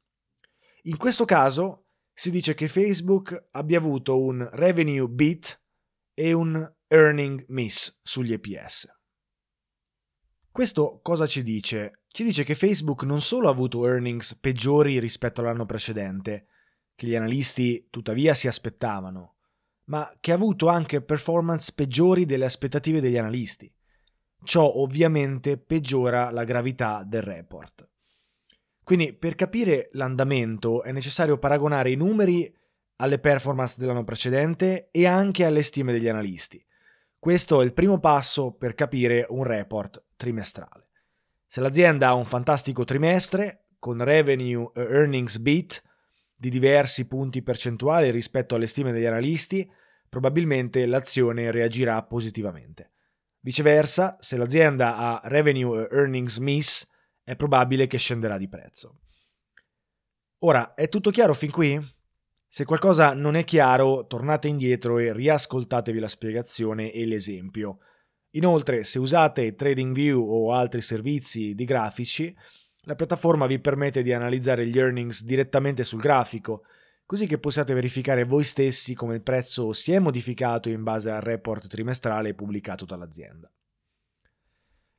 In 0.84 0.98
questo 0.98 1.26
caso 1.26 1.86
si 2.14 2.30
dice 2.30 2.54
che 2.54 2.68
Facebook 2.68 3.48
abbia 3.52 3.78
avuto 3.78 4.20
un 4.22 4.48
revenue 4.52 5.08
beat 5.08 5.62
e 6.14 6.34
un 6.34 6.72
earning 6.94 7.44
miss 7.48 8.00
sugli 8.04 8.34
EPS. 8.34 8.88
Questo 10.52 11.00
cosa 11.02 11.26
ci 11.26 11.42
dice? 11.42 12.02
Ci 12.08 12.24
dice 12.24 12.44
che 12.44 12.54
Facebook 12.54 13.02
non 13.02 13.20
solo 13.20 13.48
ha 13.48 13.52
avuto 13.52 13.88
earnings 13.88 14.36
peggiori 14.36 15.00
rispetto 15.00 15.42
all'anno 15.42 15.66
precedente, 15.66 16.46
che 16.94 17.08
gli 17.08 17.16
analisti 17.16 17.88
tuttavia 17.90 18.36
si 18.36 18.48
aspettavano, 18.48 19.38
ma 19.86 20.16
che 20.20 20.32
ha 20.32 20.36
avuto 20.36 20.68
anche 20.68 21.02
performance 21.02 21.72
peggiori 21.74 22.26
delle 22.26 22.46
aspettative 22.46 23.02
degli 23.02 23.18
analisti. 23.18 23.74
Ciò 24.44 24.64
ovviamente 24.64 25.58
peggiora 25.58 26.30
la 26.30 26.44
gravità 26.44 27.04
del 27.04 27.24
report. 27.24 27.90
Quindi 28.84 29.16
per 29.16 29.34
capire 29.34 29.90
l'andamento 29.94 30.84
è 30.84 30.92
necessario 30.92 31.40
paragonare 31.40 31.90
i 31.90 31.96
numeri 31.96 32.56
alle 32.98 33.18
performance 33.18 33.80
dell'anno 33.80 34.04
precedente 34.04 34.90
e 34.92 35.08
anche 35.08 35.44
alle 35.44 35.64
stime 35.64 35.92
degli 35.92 36.08
analisti. 36.08 36.64
Questo 37.24 37.62
è 37.62 37.64
il 37.64 37.72
primo 37.72 38.02
passo 38.02 38.52
per 38.52 38.76
capire 38.76 39.26
un 39.30 39.46
report 39.46 40.08
trimestrale. 40.18 40.90
Se 41.48 41.62
l'azienda 41.62 42.10
ha 42.10 42.16
un 42.16 42.26
fantastico 42.26 42.84
trimestre, 42.84 43.68
con 43.80 44.04
revenue 44.04 44.70
e 44.76 44.82
earnings 44.82 45.38
beat 45.38 45.82
di 46.36 46.50
diversi 46.50 47.08
punti 47.08 47.42
percentuali 47.42 48.12
rispetto 48.12 48.56
alle 48.56 48.68
stime 48.68 48.92
degli 48.92 49.06
analisti, 49.06 49.66
probabilmente 50.10 50.86
l'azione 50.86 51.50
reagirà 51.50 52.04
positivamente. 52.04 52.92
Viceversa, 53.40 54.18
se 54.20 54.36
l'azienda 54.36 54.98
ha 54.98 55.22
revenue 55.24 55.88
e 55.88 55.96
earnings 55.96 56.40
miss, 56.40 56.86
è 57.24 57.38
probabile 57.38 57.88
che 57.88 57.98
scenderà 57.98 58.38
di 58.38 58.50
prezzo. 58.50 59.00
Ora, 60.40 60.74
è 60.74 60.90
tutto 60.90 61.10
chiaro 61.10 61.34
fin 61.34 61.52
qui? 61.52 61.82
Se 62.54 62.66
qualcosa 62.66 63.16
non 63.16 63.36
è 63.36 63.44
chiaro, 63.44 64.06
tornate 64.06 64.48
indietro 64.48 65.00
e 65.00 65.12
riascoltatevi 65.12 65.98
la 65.98 66.08
spiegazione 66.08 66.92
e 66.92 67.04
l'esempio. 67.08 67.80
Inoltre, 68.34 68.84
se 68.84 69.00
usate 69.00 69.56
TradingView 69.56 70.22
o 70.24 70.54
altri 70.54 70.82
servizi 70.82 71.56
di 71.56 71.66
grafici, 71.66 72.32
la 72.82 72.94
piattaforma 72.94 73.48
vi 73.48 73.58
permette 73.58 74.04
di 74.04 74.14
analizzare 74.14 74.68
gli 74.68 74.78
earnings 74.78 75.24
direttamente 75.24 75.84
sul 75.84 76.00
grafico, 76.00 76.66
così 77.08 77.26
che 77.26 77.40
possiate 77.40 77.74
verificare 77.74 78.24
voi 78.24 78.44
stessi 78.44 78.94
come 78.94 79.16
il 79.16 79.24
prezzo 79.24 79.74
si 79.74 79.92
è 79.92 79.98
modificato 79.98 80.70
in 80.70 80.84
base 80.84 81.10
al 81.10 81.22
report 81.22 81.66
trimestrale 81.66 82.36
pubblicato 82.36 82.86
dall'azienda. 82.86 83.52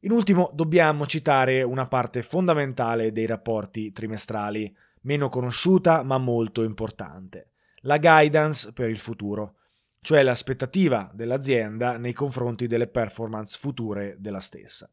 In 0.01 0.11
ultimo 0.11 0.51
dobbiamo 0.53 1.07
citare 1.07 1.63
una 1.63 1.87
parte 1.87 2.23
fondamentale 2.23 3.13
dei 3.13 3.27
rapporti 3.27 3.93
trimestrali, 3.93 4.77
meno 5.05 5.29
conosciuta 5.29 6.03
ma 6.03 6.19
molto 6.19 6.63
importante, 6.63 7.53
la 7.83 7.99
guidance 7.99 8.73
per 8.73 8.91
il 8.91 8.99
futuro, 8.99 9.57
cioè 10.01 10.23
l'aspettativa 10.23 11.11
dell'azienda 11.15 11.97
nei 11.97 12.13
confronti 12.13 12.67
delle 12.67 12.87
performance 12.87 13.59
future 13.59 14.17
della 14.19 14.41
stessa. 14.41 14.91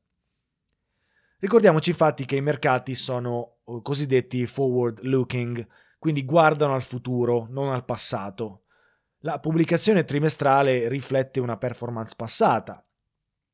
Ricordiamoci 1.40 1.90
infatti 1.90 2.26
che 2.26 2.36
i 2.36 2.42
mercati 2.42 2.94
sono 2.94 3.58
eh, 3.66 3.80
cosiddetti 3.82 4.46
forward 4.46 5.00
looking, 5.04 5.68
quindi 5.98 6.24
guardano 6.24 6.76
al 6.76 6.84
futuro, 6.84 7.48
non 7.50 7.72
al 7.72 7.84
passato. 7.84 8.64
La 9.20 9.40
pubblicazione 9.40 10.04
trimestrale 10.04 10.88
riflette 10.88 11.40
una 11.40 11.58
performance 11.58 12.14
passata, 12.16 12.84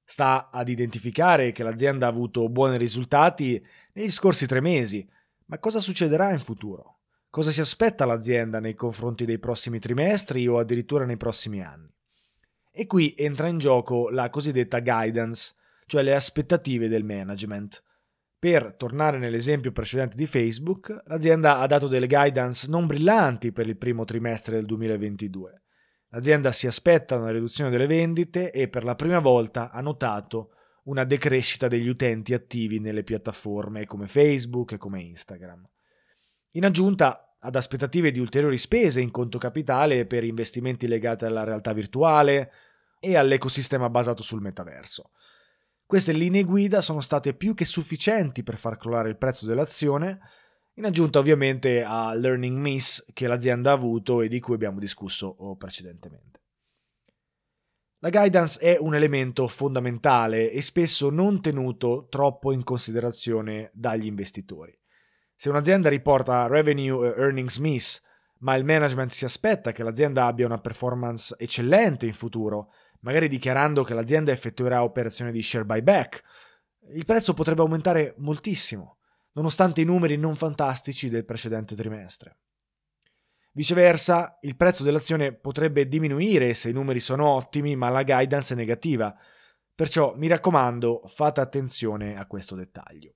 Sta 0.09 0.49
ad 0.49 0.69
identificare 0.69 1.51
che 1.51 1.63
l'azienda 1.63 2.05
ha 2.05 2.09
avuto 2.09 2.47
buoni 2.47 2.77
risultati 2.77 3.61
negli 3.91 4.09
scorsi 4.09 4.47
tre 4.47 4.61
mesi, 4.61 5.05
ma 5.47 5.59
cosa 5.59 5.79
succederà 5.79 6.31
in 6.31 6.39
futuro? 6.39 6.99
Cosa 7.29 7.51
si 7.51 7.59
aspetta 7.59 8.05
l'azienda 8.05 8.59
nei 8.59 8.73
confronti 8.73 9.25
dei 9.25 9.39
prossimi 9.39 9.79
trimestri 9.79 10.47
o 10.47 10.59
addirittura 10.59 11.05
nei 11.05 11.17
prossimi 11.17 11.61
anni? 11.61 11.93
E 12.71 12.85
qui 12.85 13.13
entra 13.17 13.47
in 13.47 13.57
gioco 13.57 14.09
la 14.09 14.29
cosiddetta 14.29 14.79
guidance, 14.79 15.55
cioè 15.85 16.03
le 16.03 16.15
aspettative 16.15 16.87
del 16.87 17.03
management. 17.03 17.83
Per 18.39 18.75
tornare 18.77 19.17
nell'esempio 19.17 19.71
precedente 19.71 20.15
di 20.15 20.27
Facebook, 20.27 20.95
l'azienda 21.05 21.59
ha 21.59 21.67
dato 21.67 21.87
delle 21.87 22.07
guidance 22.07 22.69
non 22.69 22.85
brillanti 22.85 23.51
per 23.51 23.67
il 23.67 23.77
primo 23.77 24.05
trimestre 24.05 24.55
del 24.55 24.65
2022 24.65 25.63
L'azienda 26.09 26.51
si 26.51 26.67
aspetta 26.67 27.17
una 27.17 27.31
riduzione 27.31 27.69
delle 27.69 27.85
vendite 27.85 28.51
e 28.51 28.69
per 28.69 28.83
la 28.83 28.95
prima 28.95 29.19
volta 29.19 29.71
ha 29.71 29.81
notato 29.81 30.51
una 30.87 31.03
decrescita 31.03 31.67
degli 31.67 31.87
utenti 31.87 32.33
attivi 32.33 32.79
nelle 32.79 33.03
piattaforme 33.03 33.85
come 33.85 34.07
Facebook 34.07 34.73
e 34.73 34.77
come 34.77 35.01
Instagram. 35.01 35.67
In 36.51 36.65
aggiunta 36.65 37.35
ad 37.39 37.55
aspettative 37.55 38.11
di 38.11 38.19
ulteriori 38.19 38.57
spese 38.57 39.01
in 39.01 39.11
conto 39.11 39.37
capitale 39.37 40.05
per 40.05 40.23
investimenti 40.23 40.87
legati 40.87 41.25
alla 41.25 41.43
realtà 41.43 41.73
virtuale 41.73 42.51
e 42.99 43.15
all'ecosistema 43.15 43.89
basato 43.89 44.23
sul 44.23 44.41
metaverso. 44.41 45.11
Queste 45.85 46.13
linee 46.13 46.43
guida 46.43 46.81
sono 46.81 46.99
state 46.99 47.33
più 47.33 47.53
che 47.53 47.65
sufficienti 47.65 48.43
per 48.43 48.57
far 48.57 48.77
crollare 48.77 49.09
il 49.09 49.17
prezzo 49.17 49.45
dell'azione 49.45 50.19
in 50.73 50.85
aggiunta 50.85 51.19
ovviamente 51.19 51.83
a 51.83 52.13
learning 52.13 52.57
miss 52.57 53.05
che 53.13 53.27
l'azienda 53.27 53.71
ha 53.71 53.73
avuto 53.73 54.21
e 54.21 54.27
di 54.27 54.39
cui 54.39 54.55
abbiamo 54.55 54.79
discusso 54.79 55.55
precedentemente. 55.57 56.36
La 57.99 58.09
guidance 58.09 58.59
è 58.59 58.77
un 58.79 58.93
elemento 58.93 59.47
fondamentale 59.47 60.51
e 60.51 60.61
spesso 60.61 61.09
non 61.09 61.41
tenuto 61.41 62.07
troppo 62.09 62.51
in 62.51 62.63
considerazione 62.63 63.71
dagli 63.73 64.05
investitori. 64.05 64.77
Se 65.33 65.49
un'azienda 65.49 65.89
riporta 65.89 66.47
revenue 66.47 67.07
e 67.07 67.19
earnings 67.19 67.57
miss, 67.57 68.01
ma 68.39 68.55
il 68.55 68.65
management 68.65 69.11
si 69.11 69.25
aspetta 69.25 69.71
che 69.71 69.83
l'azienda 69.83 70.25
abbia 70.25 70.45
una 70.45 70.59
performance 70.59 71.35
eccellente 71.39 72.05
in 72.05 72.13
futuro, 72.13 72.71
magari 72.99 73.27
dichiarando 73.27 73.83
che 73.83 73.93
l'azienda 73.93 74.31
effettuerà 74.31 74.83
operazioni 74.83 75.31
di 75.31 75.41
share 75.41 75.65
buyback, 75.65 76.23
il 76.93 77.05
prezzo 77.05 77.33
potrebbe 77.33 77.61
aumentare 77.61 78.13
moltissimo 78.17 78.97
nonostante 79.37 79.81
i 79.81 79.85
numeri 79.85 80.17
non 80.17 80.35
fantastici 80.35 81.09
del 81.09 81.23
precedente 81.23 81.75
trimestre. 81.75 82.37
Viceversa, 83.57 84.37
il 84.41 84.55
prezzo 84.55 84.83
dell'azione 84.83 85.33
potrebbe 85.33 85.87
diminuire 85.87 86.53
se 86.53 86.69
i 86.69 86.73
numeri 86.73 86.99
sono 86.99 87.27
ottimi 87.27 87.75
ma 87.75 87.89
la 87.89 88.03
guidance 88.03 88.53
è 88.53 88.55
negativa, 88.55 89.11
perciò 89.73 90.13
mi 90.15 90.27
raccomando 90.27 91.01
fate 91.07 91.41
attenzione 91.41 92.19
a 92.19 92.27
questo 92.27 92.53
dettaglio. 92.53 93.15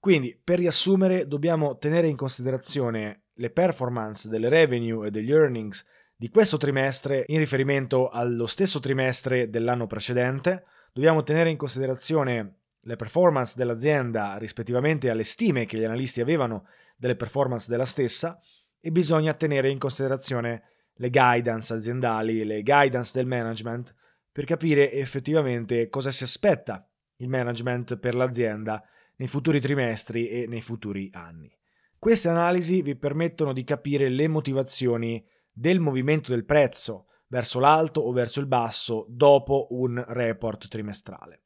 Quindi, 0.00 0.36
per 0.42 0.58
riassumere, 0.58 1.28
dobbiamo 1.28 1.78
tenere 1.78 2.08
in 2.08 2.16
considerazione 2.16 3.26
le 3.34 3.50
performance 3.50 4.28
delle 4.28 4.48
revenue 4.48 5.06
e 5.06 5.10
degli 5.12 5.30
earnings 5.30 5.86
di 6.16 6.28
questo 6.28 6.56
trimestre 6.56 7.22
in 7.28 7.38
riferimento 7.38 8.08
allo 8.08 8.46
stesso 8.46 8.80
trimestre 8.80 9.48
dell'anno 9.48 9.86
precedente, 9.86 10.64
dobbiamo 10.92 11.22
tenere 11.22 11.50
in 11.50 11.56
considerazione 11.56 12.62
le 12.80 12.96
performance 12.96 13.54
dell'azienda 13.56 14.38
rispettivamente 14.38 15.08
alle 15.08 15.22
stime 15.22 15.66
che 15.66 15.78
gli 15.78 15.84
analisti 15.84 16.20
avevano 16.20 16.66
delle 16.96 17.14
performance 17.14 17.70
della 17.70 17.84
stessa 17.84 18.40
e 18.80 18.90
bisogna 18.90 19.34
tenere 19.34 19.70
in 19.70 19.78
considerazione 19.78 20.62
le 20.94 21.10
guidance 21.10 21.72
aziendali, 21.74 22.44
le 22.44 22.62
guidance 22.62 23.12
del 23.14 23.26
management 23.26 23.94
per 24.30 24.44
capire 24.44 24.92
effettivamente 24.92 25.88
cosa 25.88 26.10
si 26.10 26.24
aspetta 26.24 26.88
il 27.16 27.28
management 27.28 27.98
per 27.98 28.14
l'azienda 28.14 28.82
nei 29.16 29.28
futuri 29.28 29.60
trimestri 29.60 30.28
e 30.28 30.46
nei 30.46 30.60
futuri 30.60 31.10
anni. 31.12 31.52
Queste 31.98 32.28
analisi 32.28 32.82
vi 32.82 32.94
permettono 32.94 33.52
di 33.52 33.64
capire 33.64 34.08
le 34.08 34.28
motivazioni 34.28 35.24
del 35.50 35.80
movimento 35.80 36.30
del 36.30 36.44
prezzo 36.44 37.06
verso 37.26 37.58
l'alto 37.58 38.00
o 38.00 38.12
verso 38.12 38.38
il 38.38 38.46
basso 38.46 39.06
dopo 39.08 39.66
un 39.70 40.02
report 40.06 40.68
trimestrale. 40.68 41.42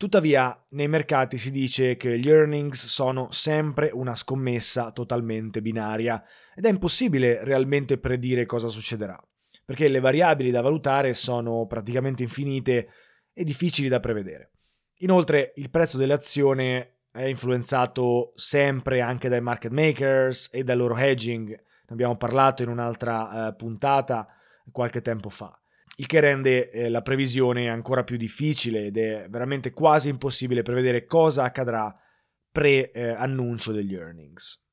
Tuttavia, 0.00 0.58
nei 0.70 0.88
mercati 0.88 1.36
si 1.36 1.50
dice 1.50 1.98
che 1.98 2.18
gli 2.18 2.30
earnings 2.30 2.86
sono 2.86 3.30
sempre 3.32 3.90
una 3.92 4.14
scommessa 4.14 4.92
totalmente 4.92 5.60
binaria 5.60 6.24
ed 6.54 6.64
è 6.64 6.70
impossibile 6.70 7.44
realmente 7.44 7.98
predire 7.98 8.46
cosa 8.46 8.68
succederà, 8.68 9.22
perché 9.62 9.88
le 9.88 10.00
variabili 10.00 10.50
da 10.50 10.62
valutare 10.62 11.12
sono 11.12 11.66
praticamente 11.66 12.22
infinite 12.22 12.88
e 13.34 13.44
difficili 13.44 13.88
da 13.88 14.00
prevedere. 14.00 14.52
Inoltre, 15.00 15.52
il 15.56 15.68
prezzo 15.68 15.98
dell'azione 15.98 17.00
è 17.12 17.24
influenzato 17.24 18.32
sempre 18.36 19.02
anche 19.02 19.28
dai 19.28 19.42
market 19.42 19.70
makers 19.70 20.48
e 20.50 20.64
dal 20.64 20.78
loro 20.78 20.96
hedging. 20.96 21.50
Ne 21.50 21.58
abbiamo 21.88 22.16
parlato 22.16 22.62
in 22.62 22.70
un'altra 22.70 23.48
uh, 23.48 23.54
puntata 23.54 24.26
qualche 24.72 25.02
tempo 25.02 25.28
fa 25.28 25.59
il 26.00 26.06
che 26.06 26.20
rende 26.20 26.70
eh, 26.70 26.88
la 26.88 27.02
previsione 27.02 27.68
ancora 27.68 28.04
più 28.04 28.16
difficile 28.16 28.86
ed 28.86 28.96
è 28.96 29.26
veramente 29.28 29.70
quasi 29.70 30.08
impossibile 30.08 30.62
prevedere 30.62 31.04
cosa 31.04 31.44
accadrà 31.44 31.94
pre-annuncio 32.50 33.70
eh, 33.70 33.74
degli 33.74 33.94
earnings. 33.94 34.64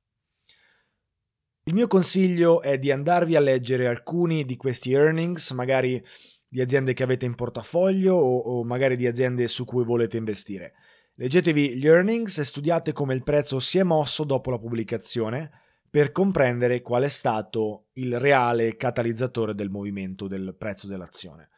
Il 1.66 1.74
mio 1.74 1.88
consiglio 1.88 2.62
è 2.62 2.80
di 2.80 2.92
andarvi 2.92 3.36
a 3.36 3.42
leggere 3.42 3.88
alcuni 3.88 4.46
di 4.46 4.56
questi 4.56 4.94
earnings, 4.94 5.52
magari 5.52 6.02
di 6.48 6.62
aziende 6.62 6.94
che 6.94 7.04
avete 7.04 7.26
in 7.26 7.36
portafoglio 7.36 8.16
o, 8.16 8.38
o 8.38 8.64
magari 8.64 8.96
di 8.96 9.06
aziende 9.06 9.50
su 9.50 9.66
cui 9.66 9.84
volete 9.84 10.16
investire. 10.16 10.76
Leggetevi 11.16 11.76
gli 11.76 11.88
earnings 11.88 12.38
e 12.38 12.46
studiate 12.46 12.94
come 12.94 13.14
il 13.14 13.24
prezzo 13.24 13.60
si 13.60 13.80
è 13.80 13.84
mosso 13.84 14.24
dopo 14.24 14.50
la 14.50 14.60
pubblicazione 14.60 15.52
per 15.90 16.12
comprendere 16.12 16.82
qual 16.82 17.04
è 17.04 17.08
stato 17.08 17.88
il 17.94 18.20
reale 18.20 18.76
catalizzatore 18.76 19.56
del 19.56 19.70
movimento 19.70 20.28
del 20.28 20.56
prezzo 20.58 20.88
dell'azione. 20.88 21.50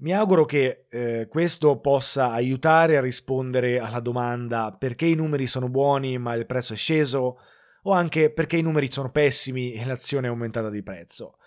Mi 0.00 0.12
auguro 0.14 0.44
che 0.44 0.86
eh, 0.88 1.26
questo 1.28 1.80
possa 1.80 2.30
aiutare 2.30 2.96
a 2.96 3.00
rispondere 3.00 3.80
alla 3.80 4.00
domanda 4.00 4.76
perché 4.78 5.06
i 5.06 5.14
numeri 5.14 5.46
sono 5.46 5.68
buoni 5.68 6.18
ma 6.18 6.34
il 6.34 6.46
prezzo 6.46 6.74
è 6.74 6.76
sceso 6.76 7.38
o 7.82 7.92
anche 7.92 8.30
perché 8.32 8.56
i 8.56 8.62
numeri 8.62 8.90
sono 8.92 9.10
pessimi 9.10 9.72
e 9.72 9.84
l'azione 9.84 10.28
è 10.28 10.30
aumentata 10.30 10.70
di 10.70 10.82
prezzo. 10.82 11.38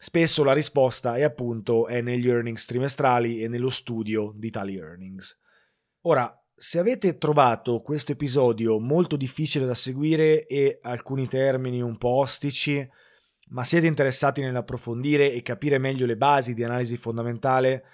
Spesso 0.00 0.44
la 0.44 0.52
risposta 0.52 1.14
è 1.14 1.22
appunto 1.22 1.86
è 1.88 2.00
negli 2.00 2.28
earnings 2.28 2.66
trimestrali 2.66 3.42
e 3.42 3.48
nello 3.48 3.70
studio 3.70 4.32
di 4.36 4.50
tali 4.50 4.76
earnings. 4.76 5.36
Ora, 6.02 6.32
se 6.58 6.80
avete 6.80 7.18
trovato 7.18 7.78
questo 7.78 8.10
episodio 8.10 8.80
molto 8.80 9.16
difficile 9.16 9.64
da 9.64 9.74
seguire 9.74 10.44
e 10.44 10.80
alcuni 10.82 11.28
termini 11.28 11.80
un 11.80 11.96
po' 11.96 12.18
ostici, 12.18 12.86
ma 13.50 13.62
siete 13.62 13.86
interessati 13.86 14.40
nell'approfondire 14.40 15.32
e 15.32 15.40
capire 15.40 15.78
meglio 15.78 16.04
le 16.04 16.16
basi 16.16 16.54
di 16.54 16.64
analisi 16.64 16.96
fondamentale, 16.96 17.84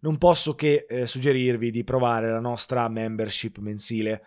non 0.00 0.18
posso 0.18 0.56
che 0.56 0.84
eh, 0.88 1.06
suggerirvi 1.06 1.70
di 1.70 1.84
provare 1.84 2.28
la 2.28 2.40
nostra 2.40 2.88
membership 2.88 3.58
mensile. 3.58 4.22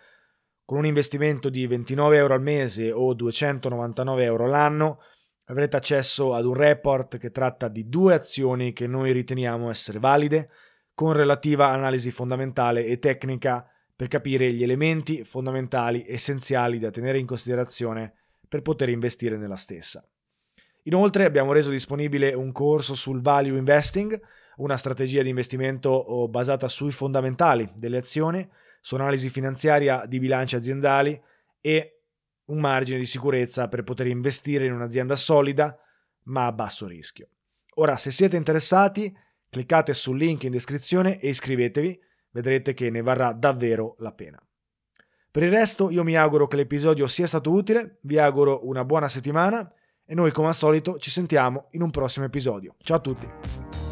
Con 0.64 0.78
un 0.78 0.86
investimento 0.86 1.50
di 1.50 1.66
29 1.66 2.16
euro 2.16 2.32
al 2.32 2.42
mese 2.42 2.92
o 2.92 3.12
299 3.12 4.24
euro 4.24 4.46
l'anno 4.46 5.00
avrete 5.44 5.76
accesso 5.76 6.32
ad 6.32 6.46
un 6.46 6.54
report 6.54 7.18
che 7.18 7.30
tratta 7.30 7.68
di 7.68 7.86
due 7.88 8.14
azioni 8.14 8.72
che 8.72 8.86
noi 8.86 9.12
riteniamo 9.12 9.68
essere 9.68 9.98
valide, 9.98 10.48
con 10.94 11.12
relativa 11.12 11.68
analisi 11.68 12.10
fondamentale 12.10 12.86
e 12.86 12.98
tecnica 12.98 13.66
per 14.02 14.10
capire 14.10 14.52
gli 14.52 14.64
elementi 14.64 15.22
fondamentali 15.22 16.04
essenziali 16.08 16.80
da 16.80 16.90
tenere 16.90 17.20
in 17.20 17.24
considerazione 17.24 18.12
per 18.48 18.60
poter 18.60 18.88
investire 18.88 19.36
nella 19.36 19.54
stessa. 19.54 20.04
Inoltre 20.86 21.24
abbiamo 21.24 21.52
reso 21.52 21.70
disponibile 21.70 22.34
un 22.34 22.50
corso 22.50 22.96
sul 22.96 23.20
value 23.20 23.56
investing, 23.56 24.20
una 24.56 24.76
strategia 24.76 25.22
di 25.22 25.28
investimento 25.28 25.90
oh, 25.90 26.26
basata 26.26 26.66
sui 26.66 26.90
fondamentali 26.90 27.70
delle 27.76 27.98
azioni, 27.98 28.44
su 28.80 28.96
analisi 28.96 29.30
finanziaria 29.30 30.04
di 30.04 30.18
bilanci 30.18 30.56
aziendali 30.56 31.22
e 31.60 32.00
un 32.46 32.58
margine 32.58 32.98
di 32.98 33.06
sicurezza 33.06 33.68
per 33.68 33.84
poter 33.84 34.08
investire 34.08 34.66
in 34.66 34.72
un'azienda 34.72 35.14
solida 35.14 35.78
ma 36.24 36.46
a 36.46 36.52
basso 36.52 36.88
rischio. 36.88 37.28
Ora, 37.74 37.96
se 37.96 38.10
siete 38.10 38.36
interessati, 38.36 39.16
cliccate 39.48 39.94
sul 39.94 40.18
link 40.18 40.42
in 40.42 40.50
descrizione 40.50 41.20
e 41.20 41.28
iscrivetevi, 41.28 42.10
vedrete 42.32 42.74
che 42.74 42.90
ne 42.90 43.02
varrà 43.02 43.32
davvero 43.32 43.94
la 43.98 44.12
pena. 44.12 44.42
Per 45.30 45.42
il 45.42 45.50
resto 45.50 45.90
io 45.90 46.04
mi 46.04 46.16
auguro 46.16 46.46
che 46.46 46.56
l'episodio 46.56 47.06
sia 47.06 47.26
stato 47.26 47.52
utile, 47.52 47.98
vi 48.02 48.18
auguro 48.18 48.66
una 48.66 48.84
buona 48.84 49.08
settimana 49.08 49.72
e 50.04 50.14
noi 50.14 50.30
come 50.30 50.48
al 50.48 50.54
solito 50.54 50.98
ci 50.98 51.10
sentiamo 51.10 51.68
in 51.70 51.82
un 51.82 51.90
prossimo 51.90 52.26
episodio. 52.26 52.74
Ciao 52.78 52.96
a 52.96 53.00
tutti! 53.00 53.91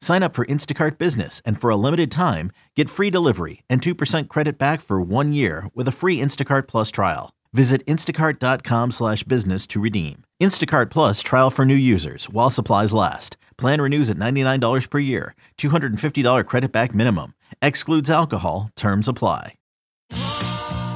Sign 0.00 0.22
up 0.22 0.34
for 0.34 0.46
Instacart 0.46 0.96
Business 0.96 1.42
and 1.44 1.60
for 1.60 1.70
a 1.70 1.76
limited 1.76 2.10
time, 2.10 2.52
get 2.76 2.88
free 2.88 3.10
delivery 3.10 3.60
and 3.68 3.82
2% 3.82 4.28
credit 4.28 4.58
back 4.58 4.80
for 4.80 5.00
one 5.00 5.32
year 5.32 5.68
with 5.74 5.88
a 5.88 5.92
free 5.92 6.20
Instacart 6.20 6.68
Plus 6.68 6.90
trial. 6.90 7.32
Visit 7.52 7.84
instacart.com 7.86 8.90
slash 8.90 9.24
business 9.24 9.66
to 9.68 9.80
redeem. 9.80 10.24
Instacart 10.40 10.90
Plus 10.90 11.20
trial 11.20 11.50
for 11.50 11.64
new 11.64 11.74
users 11.74 12.28
while 12.30 12.50
supplies 12.50 12.92
last. 12.92 13.36
Plan 13.56 13.80
renews 13.80 14.10
at 14.10 14.16
$99 14.16 14.90
per 14.90 14.98
year. 14.98 15.34
$250 15.58 16.44
credit 16.44 16.72
back 16.72 16.94
minimum. 16.94 17.34
Excludes 17.62 18.10
alcohol. 18.10 18.70
Terms 18.76 19.08
apply. 19.08 19.54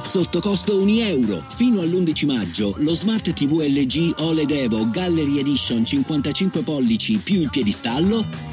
Sotto 0.03 0.41
costo 0.41 0.79
1 0.79 0.89
euro. 0.89 1.41
Fino 1.47 1.79
all'11 1.81 2.27
maggio, 2.27 2.73
lo 2.77 2.93
Smart 2.93 3.33
TV 3.33 3.65
LG 3.67 4.15
OLED 4.19 4.51
Evo 4.51 4.89
Gallery 4.91 5.39
Edition 5.39 5.85
55 5.85 6.61
pollici 6.61 7.17
più 7.17 7.39
il 7.39 7.49
piedistallo 7.49 8.52